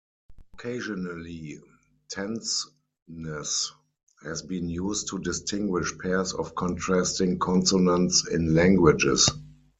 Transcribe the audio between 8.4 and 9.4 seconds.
languages.